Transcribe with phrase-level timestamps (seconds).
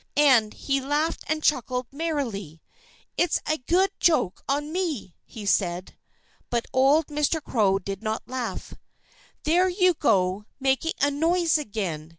[0.17, 2.59] And he laughed and chuckled merrily.
[3.17, 5.95] "It's a good joke on me!" he said.
[6.49, 7.39] But old Mr.
[7.39, 8.73] Crow did not laugh.
[9.43, 12.09] "There you go, making a noise again!"